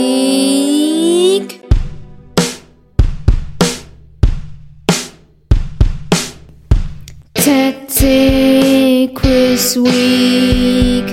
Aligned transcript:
ZC 7.39 8.01
Quiz 9.15 9.77
Week. 9.77 11.11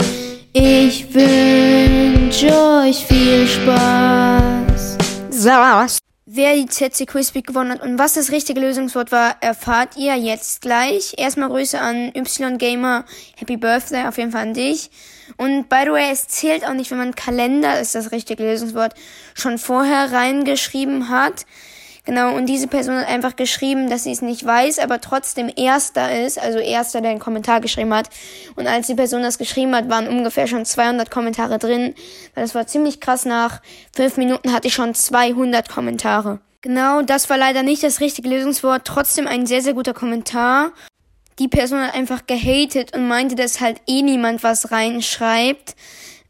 Ich 0.51 1.07
wünsche 1.13 2.51
euch 2.51 3.05
viel 3.05 3.47
Spaß. 3.47 4.97
Wer 6.25 6.55
die 6.55 6.67
ZC 6.67 7.05
Quiz 7.05 7.35
Week 7.35 7.45
gewonnen 7.45 7.71
hat 7.71 7.81
und 7.81 7.99
was 7.99 8.13
das 8.13 8.31
richtige 8.31 8.61
Lösungswort 8.61 9.11
war, 9.11 9.35
erfahrt 9.41 9.97
ihr 9.97 10.15
jetzt 10.15 10.61
gleich. 10.61 11.15
Erstmal 11.17 11.49
Grüße 11.49 11.77
an 11.77 12.13
Y 12.15 12.57
Gamer. 12.57 13.03
Happy 13.35 13.57
Birthday 13.57 14.07
auf 14.07 14.17
jeden 14.17 14.31
Fall 14.31 14.43
an 14.43 14.53
dich. 14.53 14.89
Und 15.35 15.67
by 15.67 15.81
the 15.83 15.91
way, 15.91 16.09
es 16.13 16.29
zählt 16.29 16.65
auch 16.65 16.75
nicht, 16.75 16.91
wenn 16.91 16.97
man 16.97 17.13
Kalender 17.13 17.77
ist 17.77 17.93
das 17.93 18.13
richtige 18.13 18.41
Lösungswort 18.41 18.93
schon 19.33 19.57
vorher 19.57 20.13
reingeschrieben 20.13 21.09
hat. 21.09 21.45
Genau, 22.05 22.35
und 22.35 22.47
diese 22.47 22.67
Person 22.67 22.97
hat 22.97 23.07
einfach 23.07 23.37
geschrieben, 23.37 23.89
dass 23.89 24.03
sie 24.03 24.11
es 24.11 24.21
nicht 24.21 24.45
weiß, 24.45 24.79
aber 24.79 24.99
trotzdem 24.99 25.49
Erster 25.55 26.25
ist, 26.25 26.37
also 26.37 26.59
Erster, 26.59 26.99
der 26.99 27.11
einen 27.11 27.19
Kommentar 27.21 27.61
geschrieben 27.61 27.93
hat. 27.93 28.09
Und 28.55 28.67
als 28.67 28.87
die 28.87 28.95
Person 28.95 29.21
das 29.21 29.37
geschrieben 29.37 29.73
hat, 29.73 29.89
waren 29.89 30.09
ungefähr 30.09 30.47
schon 30.47 30.65
200 30.65 31.09
Kommentare 31.09 31.59
drin, 31.59 31.95
weil 32.35 32.43
das 32.43 32.55
war 32.55 32.67
ziemlich 32.67 32.99
krass. 32.99 33.23
Nach 33.23 33.61
fünf 33.95 34.17
Minuten 34.17 34.51
hatte 34.51 34.67
ich 34.67 34.73
schon 34.73 34.93
200 34.93 35.69
Kommentare. 35.69 36.39
Genau, 36.61 37.01
das 37.01 37.29
war 37.29 37.37
leider 37.37 37.63
nicht 37.63 37.83
das 37.83 38.01
richtige 38.01 38.29
Lösungswort, 38.29 38.83
trotzdem 38.85 39.27
ein 39.27 39.45
sehr, 39.45 39.61
sehr 39.61 39.73
guter 39.73 39.93
Kommentar. 39.93 40.71
Die 41.39 41.47
Person 41.47 41.79
hat 41.79 41.95
einfach 41.95 42.27
gehatet 42.27 42.95
und 42.95 43.07
meinte, 43.07 43.35
dass 43.35 43.61
halt 43.61 43.81
eh 43.87 44.01
niemand 44.01 44.43
was 44.43 44.71
reinschreibt. 44.71 45.75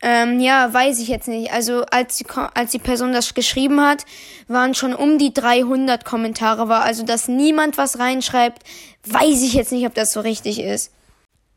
Ähm, 0.06 0.42
ja, 0.42 0.74
weiß 0.74 1.00
ich 1.00 1.08
jetzt 1.08 1.30
nicht. 1.30 1.54
Also 1.54 1.86
als 1.90 2.18
die, 2.18 2.26
als 2.54 2.72
die 2.72 2.80
Person 2.80 3.14
das 3.14 3.34
geschrieben 3.34 3.80
hat, 3.80 4.06
waren 4.50 4.76
schon 4.76 4.94
um 4.94 5.18
die 5.18 5.34
300 5.34 6.04
Kommentare 6.04 6.68
war. 6.68 6.84
Also 6.84 7.04
dass 7.04 7.30
niemand 7.30 7.78
was 7.78 8.00
reinschreibt, 8.00 8.64
weiß 9.06 9.42
ich 9.44 9.54
jetzt 9.54 9.72
nicht, 9.72 9.88
ob 9.88 9.94
das 9.94 10.12
so 10.12 10.20
richtig 10.20 10.60
ist. 10.60 10.92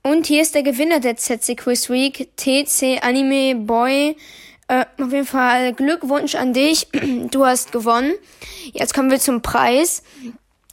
Und 0.04 0.26
hier 0.26 0.42
ist 0.42 0.54
der 0.54 0.62
Gewinner 0.62 1.00
der 1.00 1.16
ZC 1.16 1.56
Quiz 1.56 1.90
Week, 1.90 2.28
TC 2.36 3.04
Anime 3.04 3.56
Boy. 3.56 4.16
Äh, 4.68 4.84
auf 5.02 5.12
jeden 5.12 5.26
Fall 5.26 5.72
Glückwunsch 5.72 6.36
an 6.36 6.52
dich. 6.52 6.86
Du 7.32 7.44
hast 7.44 7.72
gewonnen. 7.72 8.14
Jetzt 8.72 8.94
kommen 8.94 9.10
wir 9.10 9.18
zum 9.18 9.42
Preis. 9.42 10.04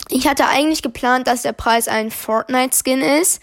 Ich 0.10 0.28
hatte 0.28 0.46
eigentlich 0.48 0.84
geplant, 0.84 1.26
dass 1.26 1.42
der 1.42 1.54
Preis 1.54 1.88
ein 1.88 2.12
Fortnite-Skin 2.12 3.02
ist. 3.02 3.42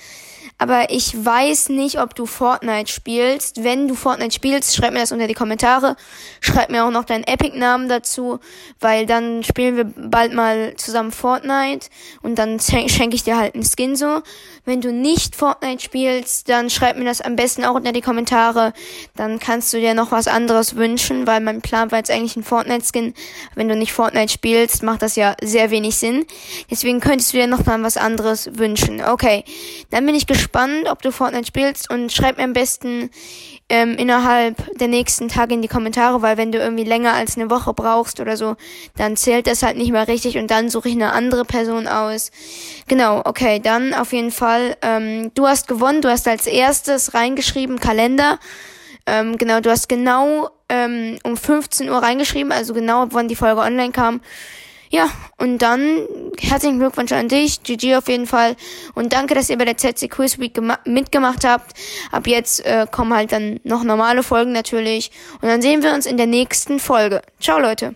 Aber 0.61 0.91
ich 0.91 1.25
weiß 1.25 1.71
nicht, 1.71 1.99
ob 2.03 2.15
du 2.15 2.27
Fortnite 2.27 2.93
spielst. 2.93 3.65
Wenn 3.65 3.89
du 3.89 3.95
Fortnite 3.95 4.35
spielst, 4.35 4.77
schreib 4.77 4.93
mir 4.93 4.99
das 4.99 5.11
unter 5.11 5.27
die 5.27 5.33
Kommentare. 5.33 5.97
Schreib 6.43 6.69
mir 6.69 6.85
auch 6.85 6.91
noch 6.91 7.05
deinen 7.05 7.25
Epic-Namen 7.25 7.89
dazu, 7.89 8.41
weil 8.79 9.07
dann 9.07 9.43
spielen 9.43 9.79
wir 9.79 9.85
bald 9.85 10.35
mal 10.35 10.75
zusammen 10.77 11.13
Fortnite 11.13 11.89
und 12.21 12.39
dann 12.39 12.61
schenke 12.61 13.15
ich 13.15 13.25
dir 13.25 13.39
halt 13.39 13.55
einen 13.55 13.65
Skin 13.65 13.97
so. 13.97 14.21
Wenn 14.67 14.83
du 14.83 14.93
nicht 14.93 15.35
Fortnite 15.35 15.83
spielst, 15.83 16.51
dann 16.51 16.69
schreib 16.69 16.99
mir 16.99 17.07
das 17.07 17.23
am 17.23 17.37
besten 17.37 17.65
auch 17.65 17.77
unter 17.77 17.93
die 17.93 18.03
Kommentare. 18.03 18.75
Dann 19.17 19.39
kannst 19.39 19.73
du 19.73 19.81
dir 19.81 19.95
noch 19.95 20.13
was 20.13 20.29
anderes 20.29 20.77
wünschen, 20.77 21.27
weil 21.27 21.41
mein 21.41 21.63
Plan 21.63 21.91
war 21.91 22.01
jetzt 22.01 22.11
eigentlich 22.11 22.37
ein 22.37 22.45
Fortnite-Skin. 22.45 23.15
Wenn 23.55 23.69
du 23.69 23.77
nicht 23.77 23.95
Fortnite 23.95 24.31
spielst, 24.31 24.83
macht 24.83 25.01
das 25.01 25.17
ja 25.17 25.37
sehr 25.43 25.71
wenig 25.71 25.97
Sinn. 25.97 26.27
Deswegen 26.71 27.01
könntest 27.01 27.33
du 27.33 27.39
dir 27.39 27.47
noch 27.47 27.65
mal 27.65 27.83
was 27.83 27.97
anderes 27.97 28.59
wünschen. 28.59 29.03
Okay, 29.03 29.43
dann 29.89 30.05
bin 30.05 30.15
ich 30.15 30.27
gespannt 30.27 30.50
gespannt, 30.51 30.89
ob 30.89 31.01
du 31.03 31.13
Fortnite 31.13 31.47
spielst 31.47 31.91
und 31.91 32.13
schreib 32.13 32.37
mir 32.39 32.45
am 32.45 32.53
besten 32.53 33.11
ähm, 33.69 33.95
innerhalb 33.97 34.57
der 34.79 34.89
nächsten 34.89 35.29
Tage 35.29 35.55
in 35.55 35.63
die 35.63 35.69
Kommentare, 35.69 36.23
weil 36.23 36.37
wenn 36.37 36.51
du 36.51 36.59
irgendwie 36.59 36.83
länger 36.83 37.15
als 37.15 37.37
eine 37.37 37.51
Woche 37.51 37.73
brauchst 37.73 38.19
oder 38.19 38.37
so, 38.37 38.57
dann 38.97 39.17
zählt 39.17 39.47
das 39.47 39.63
halt 39.63 39.77
nicht 39.77 39.93
mehr 39.93 40.09
richtig 40.09 40.37
und 40.39 40.51
dann 40.51 40.69
suche 40.69 40.89
ich 40.89 40.97
eine 40.97 41.13
andere 41.13 41.45
Person 41.45 41.87
aus. 41.87 42.33
Genau, 42.89 43.23
okay, 43.25 43.61
dann 43.61 43.95
auf 43.95 44.13
jeden 44.13 44.33
Fall. 44.33 44.77
Ähm, 44.83 45.31
du 45.35 45.47
hast 45.47 45.69
gewonnen, 45.69 46.03
du 46.03 46.11
hast 46.11 46.27
als 46.27 46.49
erstes 46.49 47.15
reingeschrieben 47.15 47.79
Kalender. 47.79 48.41
Ähm, 49.07 49.39
genau, 49.39 49.61
du 49.61 49.71
hast 49.71 49.89
genau 49.89 50.51
ähm, 50.69 51.19
um 51.23 51.37
15 51.37 51.89
Uhr 51.89 51.99
reingeschrieben, 51.99 52.51
also 52.51 52.75
genau 52.75 53.07
wann 53.11 53.29
die 53.29 53.37
Folge 53.37 53.61
online 53.61 53.93
kam. 53.93 54.21
Ja, 54.93 55.09
und 55.39 55.59
dann 55.59 56.05
herzlichen 56.37 56.81
Glückwunsch 56.81 57.13
an 57.13 57.29
dich, 57.29 57.63
GG 57.63 57.95
auf 57.95 58.09
jeden 58.09 58.27
Fall. 58.27 58.57
Und 58.95 59.13
danke, 59.13 59.35
dass 59.35 59.49
ihr 59.49 59.57
bei 59.57 59.65
der 59.65 59.77
ZC 59.77 60.11
Quiz 60.11 60.41
Week 60.41 60.61
mitgemacht 60.85 61.45
habt. 61.45 61.75
Ab 62.11 62.27
jetzt 62.27 62.67
äh, 62.67 62.87
kommen 62.91 63.15
halt 63.15 63.31
dann 63.31 63.61
noch 63.63 63.85
normale 63.85 64.25
Folgen 64.25 64.51
natürlich. 64.51 65.13
Und 65.41 65.49
dann 65.49 65.63
sehen 65.63 65.85
wir 65.85 65.95
uns 65.95 66.07
in 66.07 66.17
der 66.17 66.27
nächsten 66.27 66.81
Folge. 66.81 67.23
Ciao, 67.39 67.61
Leute. 67.61 67.95